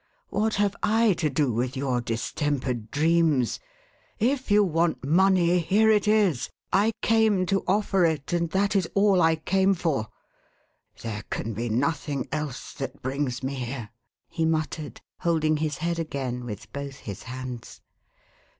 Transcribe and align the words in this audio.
What 0.29 0.55
have 0.55 0.75
I 0.81 1.13
to 1.13 1.29
do 1.29 1.53
with 1.53 1.77
your 1.77 2.01
distempered 2.01 2.89
dreams? 2.89 3.59
If 4.17 4.49
you 4.49 4.63
want 4.63 5.03
money, 5.05 5.59
here 5.59 5.91
it 5.91 6.07
is. 6.07 6.49
I 6.73 6.93
came 7.03 7.45
to 7.45 7.63
offer 7.67 8.03
it; 8.05 8.33
and 8.33 8.49
that 8.49 8.75
is 8.75 8.89
all 8.95 9.21
I 9.21 9.35
came 9.35 9.75
for. 9.75 10.07
There 11.03 11.21
can 11.29 11.53
be 11.53 11.69
nothing 11.69 12.27
else 12.31 12.73
that 12.73 13.03
brings 13.03 13.43
me 13.43 13.53
here," 13.53 13.91
he 14.27 14.43
muttered, 14.43 15.01
holding 15.19 15.57
his 15.57 15.77
head 15.77 15.99
again, 15.99 16.45
with 16.45 16.73
both 16.73 16.95
his 17.01 17.21
hands. 17.29 17.79